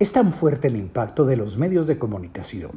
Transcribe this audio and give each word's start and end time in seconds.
Es 0.00 0.14
tan 0.14 0.32
fuerte 0.32 0.68
el 0.68 0.76
impacto 0.76 1.26
de 1.26 1.36
los 1.36 1.58
medios 1.58 1.86
de 1.86 1.98
comunicación 1.98 2.70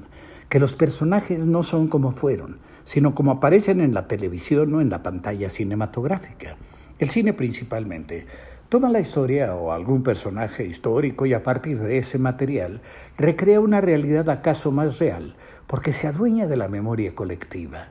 que 0.50 0.60
los 0.60 0.76
personajes 0.76 1.40
no 1.40 1.64
son 1.64 1.88
como 1.88 2.12
fueron, 2.12 2.58
sino 2.84 3.16
como 3.16 3.32
aparecen 3.32 3.80
en 3.80 3.94
la 3.94 4.10
televisión 4.10 4.76
o 4.76 4.82
en 4.82 4.89
la 4.89 5.04
pantalla 5.04 5.50
cinematográfica. 5.50 6.57
El 7.00 7.10
cine 7.10 7.32
principalmente 7.32 8.25
toma 8.68 8.89
la 8.89 9.00
historia 9.00 9.56
o 9.56 9.71
algún 9.71 10.04
personaje 10.04 10.66
histórico 10.66 11.25
y 11.25 11.34
a 11.34 11.44
partir 11.44 11.80
de 11.80 11.98
ese 11.98 12.20
material 12.20 12.82
recrea 13.18 13.62
una 13.62 13.80
realidad 13.80 14.30
acaso 14.30 14.74
más 14.74 15.00
real, 15.00 15.34
porque 15.66 15.94
se 15.94 16.08
adueña 16.08 16.48
de 16.48 16.58
la 16.58 16.68
memoria 16.68 17.16
colectiva. 17.16 17.88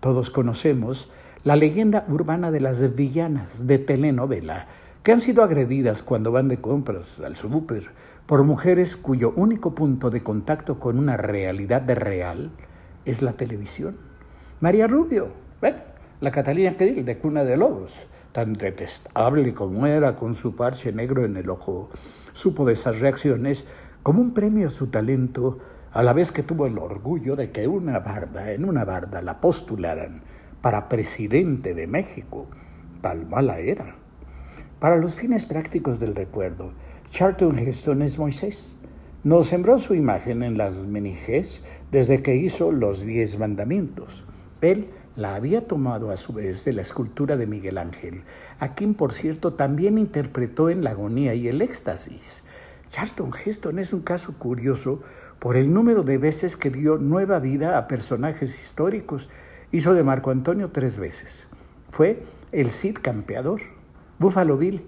Todos 0.00 0.30
conocemos 0.30 1.10
la 1.44 1.56
leyenda 1.56 2.06
urbana 2.08 2.50
de 2.50 2.60
las 2.60 2.94
villanas 2.94 3.66
de 3.66 3.76
telenovela, 3.76 4.66
que 5.02 5.12
han 5.12 5.20
sido 5.20 5.42
agredidas 5.42 6.02
cuando 6.02 6.30
van 6.30 6.48
de 6.48 6.60
compras 6.60 7.18
al 7.24 7.34
súper 7.34 7.90
por 8.26 8.44
mujeres 8.44 8.96
cuyo 8.96 9.32
único 9.34 9.74
punto 9.74 10.10
de 10.10 10.22
contacto 10.22 10.78
con 10.78 10.98
una 10.98 11.16
realidad 11.16 11.82
de 11.82 11.96
real 11.96 12.50
es 13.04 13.20
la 13.20 13.32
televisión. 13.32 13.96
María 14.60 14.86
Rubio, 14.86 15.28
la 16.20 16.30
Catalina 16.30 16.76
Krill 16.76 17.04
de 17.04 17.18
Cuna 17.18 17.42
de 17.42 17.56
Lobos, 17.56 17.94
tan 18.30 18.52
detestable 18.52 19.52
como 19.54 19.86
era 19.86 20.14
con 20.14 20.36
su 20.36 20.54
parche 20.54 20.92
negro 20.92 21.24
en 21.24 21.36
el 21.36 21.50
ojo, 21.50 21.90
supo 22.32 22.64
de 22.64 22.74
esas 22.74 23.00
reacciones 23.00 23.66
como 24.04 24.20
un 24.20 24.32
premio 24.32 24.68
a 24.68 24.70
su 24.70 24.86
talento, 24.86 25.58
a 25.92 26.02
la 26.04 26.12
vez 26.12 26.30
que 26.30 26.44
tuvo 26.44 26.66
el 26.66 26.78
orgullo 26.78 27.34
de 27.34 27.50
que 27.50 27.66
una 27.66 27.98
barda, 27.98 28.52
en 28.52 28.64
una 28.64 28.84
barda 28.84 29.20
la 29.20 29.40
postularan 29.40 30.22
para 30.60 30.88
presidente 30.88 31.74
de 31.74 31.88
México. 31.88 32.46
Tal 33.02 33.26
mala 33.26 33.58
era. 33.58 34.01
Para 34.82 34.96
los 34.96 35.14
fines 35.14 35.44
prácticos 35.44 36.00
del 36.00 36.16
recuerdo, 36.16 36.72
Charlton 37.08 37.56
Heston 37.56 38.02
es 38.02 38.18
Moisés. 38.18 38.74
Nos 39.22 39.46
sembró 39.46 39.78
su 39.78 39.94
imagen 39.94 40.42
en 40.42 40.58
las 40.58 40.74
menijes 40.74 41.62
desde 41.92 42.20
que 42.20 42.34
hizo 42.34 42.72
los 42.72 43.02
diez 43.02 43.38
mandamientos. 43.38 44.24
Él 44.60 44.90
la 45.14 45.36
había 45.36 45.68
tomado 45.68 46.10
a 46.10 46.16
su 46.16 46.32
vez 46.32 46.64
de 46.64 46.72
la 46.72 46.82
escultura 46.82 47.36
de 47.36 47.46
Miguel 47.46 47.78
Ángel, 47.78 48.24
a 48.58 48.74
quien 48.74 48.94
por 48.94 49.12
cierto 49.12 49.52
también 49.52 49.98
interpretó 49.98 50.68
en 50.68 50.82
la 50.82 50.90
agonía 50.90 51.32
y 51.34 51.46
el 51.46 51.62
éxtasis. 51.62 52.42
Charlton 52.88 53.30
Heston 53.32 53.78
es 53.78 53.92
un 53.92 54.00
caso 54.00 54.34
curioso 54.36 55.00
por 55.38 55.56
el 55.56 55.72
número 55.72 56.02
de 56.02 56.18
veces 56.18 56.56
que 56.56 56.70
dio 56.70 56.98
nueva 56.98 57.38
vida 57.38 57.78
a 57.78 57.86
personajes 57.86 58.60
históricos. 58.60 59.28
Hizo 59.70 59.94
de 59.94 60.02
Marco 60.02 60.32
Antonio 60.32 60.70
tres 60.72 60.98
veces. 60.98 61.46
Fue 61.88 62.24
el 62.50 62.72
Cid 62.72 62.96
campeador, 63.00 63.60
Buffalo 64.22 64.56
Bill, 64.56 64.84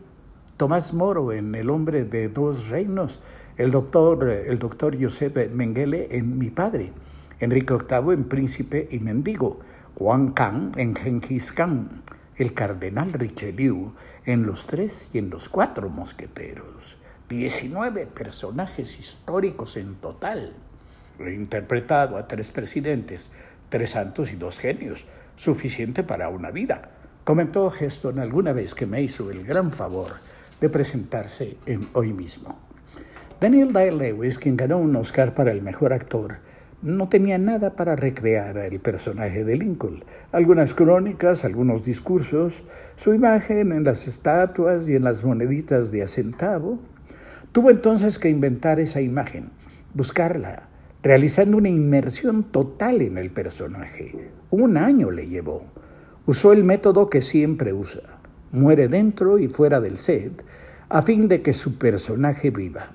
Tomás 0.56 0.94
Moro 0.94 1.32
en 1.32 1.56
El 1.56 1.68
hombre 1.68 2.04
de 2.04 2.28
dos 2.28 2.68
reinos, 2.68 3.18
el 3.56 3.72
doctor, 3.72 4.28
el 4.28 4.60
doctor 4.60 4.96
Josep 4.96 5.50
Mengele 5.50 6.06
en 6.12 6.38
Mi 6.38 6.50
padre, 6.50 6.92
Enrique 7.41 7.74
VIII 7.74 8.14
en 8.14 8.28
Príncipe 8.28 8.86
y 8.92 9.00
Mendigo, 9.00 9.58
Juan 9.96 10.30
Kang 10.30 10.78
en 10.78 10.94
Genghis 10.94 11.50
Khan, 11.52 12.04
el 12.36 12.54
cardenal 12.54 13.12
Richelieu 13.12 13.94
en 14.24 14.46
Los 14.46 14.68
Tres 14.68 15.10
y 15.12 15.18
en 15.18 15.30
Los 15.30 15.48
Cuatro 15.48 15.88
Mosqueteros. 15.88 16.96
19 17.28 18.06
personajes 18.06 19.00
históricos 19.00 19.76
en 19.76 19.96
total. 19.96 20.52
He 21.19 21.32
interpretado 21.32 22.19
a 22.19 22.28
tres 22.28 22.52
presidentes, 22.52 23.32
tres 23.69 23.91
santos 23.91 24.30
y 24.30 24.36
dos 24.36 24.60
genios, 24.60 25.06
suficiente 25.34 26.04
para 26.04 26.28
una 26.28 26.52
vida. 26.52 26.92
Comentó 27.25 27.72
Heston 27.72 28.19
alguna 28.19 28.53
vez 28.53 28.75
que 28.75 28.84
me 28.84 29.00
hizo 29.00 29.30
el 29.30 29.44
gran 29.44 29.72
favor 29.72 30.12
de 30.61 30.69
presentarse 30.69 31.56
en 31.64 31.89
hoy 31.94 32.12
mismo. 32.12 32.59
Daniel 33.41 33.72
Day-Lewis, 33.72 34.38
quien 34.38 34.59
ganó 34.59 34.76
un 34.76 34.94
Oscar 34.94 35.32
para 35.32 35.50
el 35.50 35.62
mejor 35.62 35.94
actor, 35.94 36.37
no 36.82 37.09
tenía 37.09 37.38
nada 37.38 37.76
para 37.76 37.97
recrear 37.97 38.59
el 38.59 38.78
personaje 38.78 39.43
de 39.43 39.56
Lincoln. 39.56 40.04
Algunas 40.32 40.75
crónicas, 40.75 41.47
algunos 41.47 41.87
discursos, 41.87 42.62
su 42.97 43.15
imagen 43.15 43.72
en 43.72 43.84
las 43.84 44.06
estatuas 44.06 44.87
y 44.87 44.94
en 44.94 45.04
las 45.04 45.25
moneditas 45.25 45.91
de 45.91 46.03
a. 46.03 46.60
Tuvo 47.53 47.71
entonces 47.71 48.19
que 48.19 48.28
inventar 48.28 48.81
esa 48.81 49.00
imagen, 49.00 49.48
buscarla, 49.94 50.69
realizando 51.03 51.56
una 51.56 51.71
inmersión 51.71 52.44
total 52.44 53.00
en 53.00 53.16
el 53.16 53.31
personaje. 53.31 54.31
Un 54.50 54.77
año 54.77 55.10
le 55.10 55.27
llevó. 55.27 55.65
Usó 56.26 56.54
el 56.54 56.64
método 56.64 57.10
que 57.10 57.20
siempre 57.20 57.74
usa. 57.74 58.00
Muere 58.50 58.88
dentro 58.88 59.38
y 59.38 59.46
fuera 59.46 59.80
del 59.80 59.98
set, 59.98 60.42
a 60.88 61.02
fin 61.02 61.28
de 61.28 61.42
que 61.42 61.52
su 61.52 61.76
personaje 61.76 62.50
viva. 62.50 62.92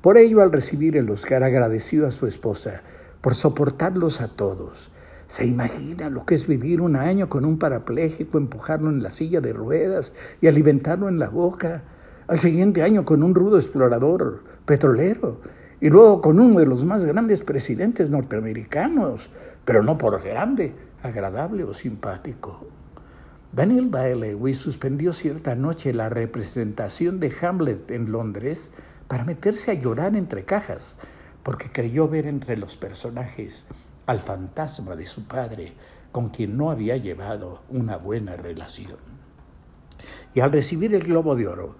Por 0.00 0.18
ello, 0.18 0.42
al 0.42 0.50
recibir 0.50 0.96
el 0.96 1.08
Oscar, 1.08 1.44
agradeció 1.44 2.04
a 2.04 2.10
su 2.10 2.26
esposa 2.26 2.82
por 3.20 3.36
soportarlos 3.36 4.20
a 4.20 4.26
todos. 4.26 4.90
¿Se 5.28 5.46
imagina 5.46 6.10
lo 6.10 6.26
que 6.26 6.34
es 6.34 6.48
vivir 6.48 6.80
un 6.80 6.96
año 6.96 7.28
con 7.28 7.44
un 7.44 7.60
parapléjico, 7.60 8.38
empujarlo 8.38 8.90
en 8.90 9.04
la 9.04 9.10
silla 9.10 9.40
de 9.40 9.52
ruedas 9.52 10.12
y 10.40 10.48
alimentarlo 10.48 11.08
en 11.08 11.20
la 11.20 11.28
boca? 11.28 11.84
Al 12.26 12.40
siguiente 12.40 12.82
año 12.82 13.04
con 13.04 13.22
un 13.22 13.36
rudo 13.36 13.56
explorador 13.56 14.42
petrolero 14.66 15.40
y 15.80 15.90
luego 15.90 16.20
con 16.20 16.40
uno 16.40 16.58
de 16.58 16.66
los 16.66 16.84
más 16.84 17.04
grandes 17.04 17.42
presidentes 17.44 18.10
norteamericanos, 18.10 19.30
pero 19.64 19.82
no 19.84 19.96
por 19.96 20.20
grande, 20.22 20.74
agradable 21.04 21.64
o 21.64 21.74
simpático. 21.74 22.66
Daniel 23.52 23.90
Day-Lewis 23.90 24.58
suspendió 24.58 25.12
cierta 25.12 25.54
noche 25.54 25.92
la 25.92 26.08
representación 26.08 27.20
de 27.20 27.32
Hamlet 27.40 27.90
en 27.90 28.10
Londres 28.10 28.72
para 29.06 29.24
meterse 29.24 29.70
a 29.70 29.74
llorar 29.74 30.16
entre 30.16 30.44
cajas 30.44 30.98
porque 31.44 31.70
creyó 31.70 32.08
ver 32.08 32.26
entre 32.26 32.56
los 32.56 32.76
personajes 32.76 33.66
al 34.06 34.18
fantasma 34.18 34.96
de 34.96 35.06
su 35.06 35.24
padre, 35.24 35.74
con 36.10 36.30
quien 36.30 36.56
no 36.56 36.70
había 36.70 36.96
llevado 36.96 37.62
una 37.68 37.96
buena 37.96 38.34
relación. 38.36 38.96
Y 40.34 40.40
al 40.40 40.52
recibir 40.52 40.94
el 40.94 41.04
Globo 41.04 41.36
de 41.36 41.46
Oro, 41.46 41.76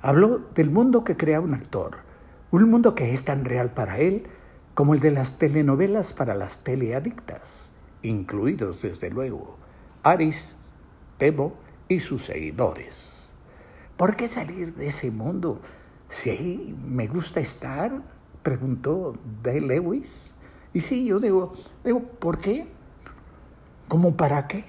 habló 0.00 0.38
del 0.54 0.70
mundo 0.70 1.04
que 1.04 1.16
crea 1.16 1.40
un 1.40 1.54
actor, 1.54 1.98
un 2.50 2.68
mundo 2.70 2.94
que 2.94 3.12
es 3.12 3.24
tan 3.24 3.44
real 3.44 3.72
para 3.72 3.98
él 3.98 4.24
como 4.74 4.94
el 4.94 5.00
de 5.00 5.10
las 5.10 5.38
telenovelas 5.38 6.12
para 6.12 6.34
las 6.34 6.60
teleadictas, 6.60 7.71
incluidos 8.02 8.82
desde 8.82 9.10
luego 9.10 9.56
Aris, 10.02 10.56
Tebo 11.18 11.54
y 11.88 12.00
sus 12.00 12.24
seguidores. 12.24 13.28
¿Por 13.96 14.16
qué 14.16 14.26
salir 14.26 14.74
de 14.74 14.88
ese 14.88 15.10
mundo 15.10 15.60
si 16.08 16.30
ahí 16.30 16.78
me 16.84 17.06
gusta 17.06 17.40
estar? 17.40 18.02
preguntó 18.42 19.14
Dale 19.42 19.60
Lewis. 19.60 20.34
Y 20.72 20.80
sí, 20.80 21.04
yo 21.04 21.20
digo, 21.20 21.52
digo, 21.84 22.02
¿por 22.02 22.38
qué? 22.38 22.66
¿Cómo 23.88 24.16
para 24.16 24.48
qué? 24.48 24.64